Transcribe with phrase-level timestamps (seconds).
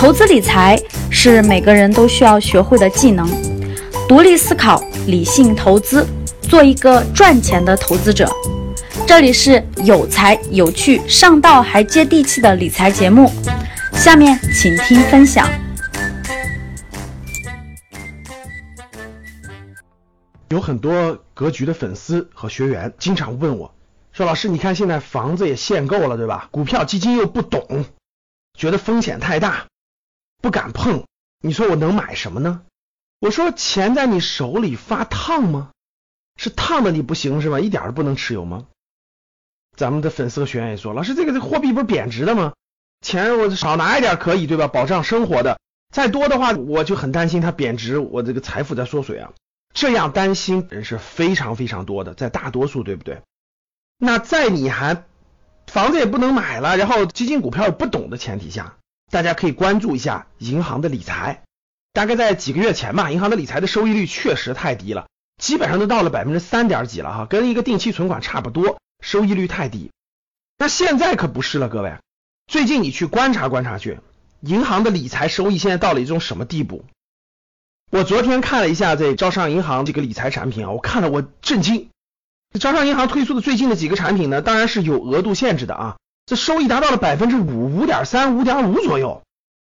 [0.00, 3.28] 投资理财是每个人都需要学会的技能，
[4.08, 6.06] 独立思考，理性投资，
[6.40, 8.26] 做一个赚钱的投资者。
[9.06, 13.30] 这里是有才有趣、上道还接地气的理财节目，
[13.92, 15.46] 下面请听分享。
[20.48, 23.74] 有很多格局的粉丝和学员经常问我，
[24.14, 26.48] 说老师，你看现在房子也限购了，对吧？
[26.50, 27.84] 股票基金又不懂，
[28.58, 29.66] 觉得风险太大，
[30.40, 31.04] 不敢碰。
[31.42, 32.62] 你说我能买什么呢？
[33.18, 35.70] 我说钱在你手里发烫吗？
[36.36, 37.60] 是烫的你不行是吧？
[37.60, 38.66] 一点都不能持有吗？
[39.76, 42.54] 咱们的粉丝和学员也说，老师这个这货币不是贬值的吗？
[43.00, 44.68] 钱我少拿一点可以对吧？
[44.68, 45.58] 保障生活的，
[45.94, 49.32] 再多的话我就很担心它贬值，我这个财富在缩水啊。
[49.72, 53.22] 这样担心人是非常非常多的，在大多数，对不对？
[53.96, 55.04] 那在你还
[55.66, 58.76] 房子也不能买了，然后基金股票也不懂的前提下，
[59.10, 61.42] 大家可以关注一下银行的理财。
[61.92, 65.08] 大概在几个月前吧，银行的理财的收益率确实太低了，
[65.42, 69.90] 基本上都到了百分之三点几了哈，跟一个定期存款差不多，收益率太低。
[70.56, 71.96] 那现在可不是了，各位，
[72.46, 73.98] 最近你去观察观察去，
[74.40, 76.84] 银行的理财收益现在到了一种什么地步？
[77.90, 81.88] 我昨天看了一下这招商银行这个理财产品啊，我看了我震惊。
[82.60, 85.96] 招商银行推出的最近的几个产品呢，当然是有额度限制的啊，
[86.30, 89.20] 这收益达到了百分之五、五点三、五点五左右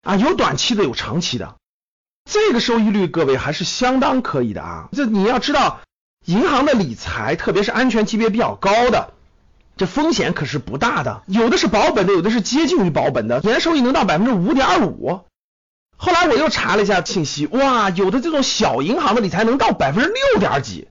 [0.02, 1.56] 啊，有短期的，有长期的。
[2.30, 4.90] 这个收益率各位还是相当可以的啊。
[4.92, 5.80] 这你要知道，
[6.26, 9.14] 银行的理财，特别是安全级别比较高的，
[9.78, 15.22] 这风险可是不大的，有的是保本的，有的是接近于保本的，年收益能到百分之五点五。
[15.96, 20.90] 后来我又查了一下信息，哇，有的这种小银行的理财能到百分之六点几，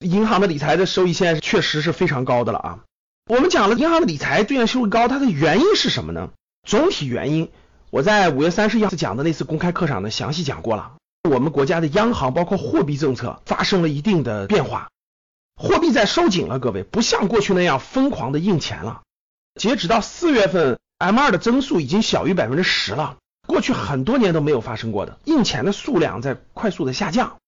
[0.00, 2.78] 银行的理财的收益现在确实是非常高的了啊。
[3.28, 6.30] 我们讲了银行的理财最近收益高，它的原因是什么呢？
[6.64, 7.50] 总体原因
[7.90, 10.92] 我在五月三十一号讲的那次公开课上呢详细讲过了。
[11.28, 14.90] 我们国家的央行包括货币政策发生了一定的变化，
[15.56, 19.02] 货币在收紧了，各位不像过去那样疯狂的印钱了。
[19.58, 23.16] 截止到四月份，M 二的增速已经小于百分之十了。
[23.48, 27.38] 过去很多年都没有发生过的印钱的数量在快速的下降，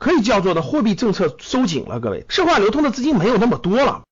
[0.00, 4.04] 可以叫做的货币政策收紧了，各位，社会流通的资金没有那么多了，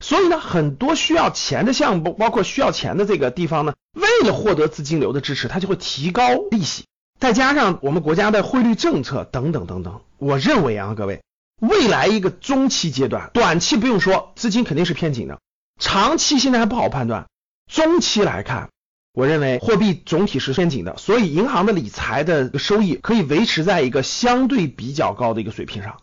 [0.00, 6.86] 所以呢，很多需要钱的项目，包括需要钱的这个地方呢，为了获得资金流的支持，它就会提高利息，
[7.18, 11.22] 再加上我们国家的汇率政策等等等等，我认为啊，各位，
[11.60, 15.38] 未来一个中期阶段，短期不用说，资金肯定是偏紧的，
[15.78, 17.26] 长期现在还不好判断，
[17.70, 18.70] 中期来看。
[19.12, 26.00] 我认为货币总体是偏紧的，所以银行的理财的收益可以维持在一个相对比较高的一个水平上。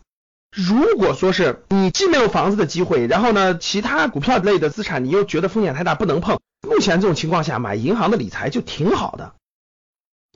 [0.50, 9.34] 如果说是你既没有房子的机会，然后呢，其他股票类的资产你又觉得风险太大不能碰，目前这种情况下买银行的理财就挺好的。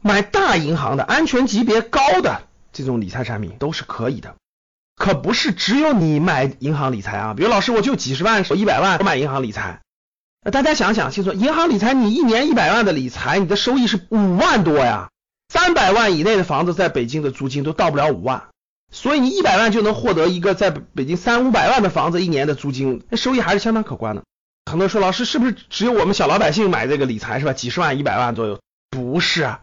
[0.02, 2.42] 买大银行的安全级别高的
[2.72, 4.34] 这种理财产品都是可以的，
[4.96, 7.34] 可不是只有你买银行理财啊。
[7.34, 9.80] 比如老师我就几十万、我一百万我买银行理财。
[10.50, 15.08] 大家想想清楚，银行理财，你一年一百万的理财，你的收益是五万多呀。
[15.48, 18.48] 三百万以内的房子，在北京的租金都到不了五万，
[18.92, 24.22] 所以你一百万就能获得一个在北京三五百万的房子一年的租金，那收益还是相当可观的。
[24.66, 27.52] 很多人说，老师是不是只有我们小老百姓买这个理财是吧？
[27.52, 28.60] 几十万、一百万左右？
[28.90, 29.62] 不是啊，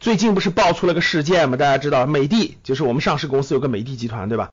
[0.00, 1.56] 最近不是爆出了个事件吗？
[1.56, 4.50] 大家知道，美的就是我们上市公司有个美的集团，对吧？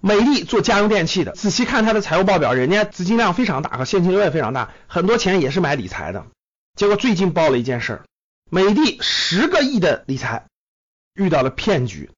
[0.00, 6.24] 美的做家用电器的，仔细看它的财务报表，人家资金量非常大，和现金流也非常大，很多钱也是买理财的。
[6.74, 8.04] 结果最近爆了一件事儿，
[8.48, 10.46] 美的十个亿的理财
[11.14, 12.10] 遇到了骗局，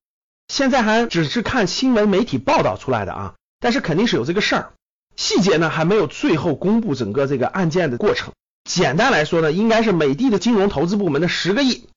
[0.52, 4.72] 现在还只是看新闻媒体报道出来的啊，但是肯定是有这个事儿，
[5.16, 8.34] 细节呢还没有最后公布整个这个案件的过程。
[8.64, 11.88] 简单来说呢，应该是美的的金融投资部门的十个亿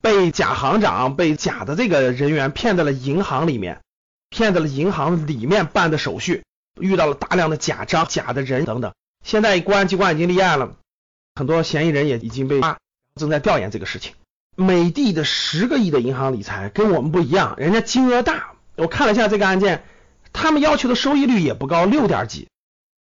[0.00, 3.80] 被假行长、被假的这个人员骗到了银行里面。
[4.28, 6.44] 骗到了银行里面办的手续，
[6.80, 8.94] 遇到了大量的假章、假的人等等。
[9.24, 10.76] 现在公安机关已经立案了，
[11.34, 12.78] 很多嫌疑人也已经被抓，
[13.16, 14.14] 正在调研这个事情。
[14.56, 18.52] 美的的十个亿的银行理财跟我们不一样，人家金额大。
[18.76, 19.84] 我看了一下这个案件，
[20.32, 22.48] 他们要求的收益率也不高，六点几。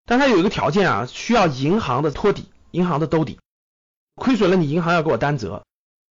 [0.05, 3.39] 但他有一个条件啊，需要银行的托底，银行的兜底，
[4.15, 5.63] 亏损了你银行要给我担责。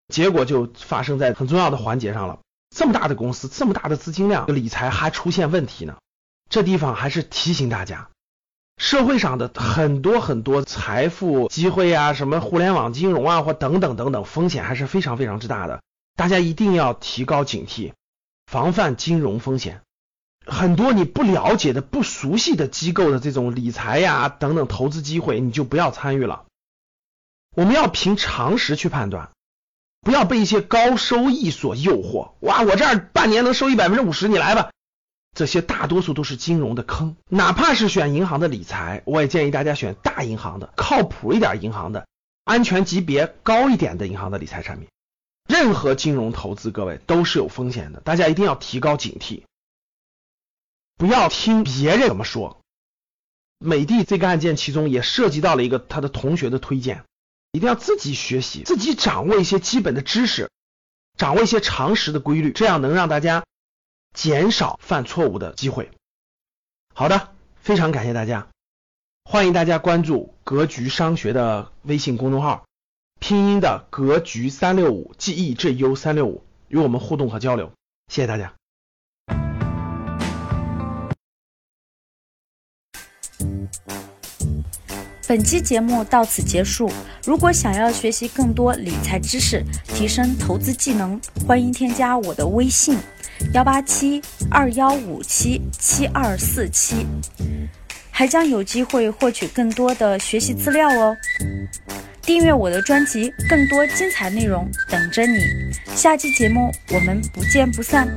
[0.07, 2.39] 结果就发生在很重要的环节上了。
[2.75, 5.97] 这么大的公司，这么大的资金量，理财还出现问题呢？
[6.49, 8.09] 这地方还是提醒大家，
[8.79, 15.81] 社会上的很多很多财富机会啊，什么互联网金融啊，或等等等等，风险还是非常非常之大的。
[16.15, 17.91] 大家一定要提高警惕，
[18.47, 19.81] 防范金融风险。
[20.45, 26.45] 很多你不了解的、不熟悉的机构的这种理财呀等等投资机会，你就不要参与了。
[27.55, 29.29] 我们要凭常识去判断。
[30.01, 32.31] 不要被一些高收益所诱惑。
[32.39, 34.71] 哇，我这儿半年能收益百分之五十，你来吧。
[35.35, 37.15] 这些大多数都是金融的坑。
[37.29, 42.07] 哪怕是选银行的理财，我也建议大家选大银行的、靠谱一点银行的、
[42.43, 44.87] 安全级别高一点的银行的理财产品。
[45.47, 49.43] 任何金融投资，各位都是有风险的，大家一定要提高警惕，
[50.95, 52.59] 不要听别人怎么说。
[53.57, 57.03] 美的这个案件其中也涉及到了一个他的同学的推荐，
[57.51, 60.49] 一定要自己学习，自己掌握一些基本的知识，
[61.17, 63.43] 掌握一些常识的规律，这样能让大家
[64.13, 65.91] 减少犯错误的机会。
[66.93, 68.47] 好的，非常感谢大家，
[69.23, 72.65] 欢迎大家关注格局商学的微信公众号。
[73.19, 77.71] 拼音的格局三六五，G E G U 三六五，与我们互动和交流，
[78.07, 78.58] 谢谢大家。
[85.29, 86.91] 本期节目到此结束。
[87.23, 92.97] 如果想要学习更多理财知识，提升投资技能，欢迎添加我的微信：
[93.53, 97.05] 幺八七二幺五七七二四七，
[98.09, 101.15] 还将有机会获取更多的学习资料哦。
[102.23, 105.37] 订阅我的专辑，更多精彩内容等着你。
[105.95, 108.07] 下期节目我们不见不散。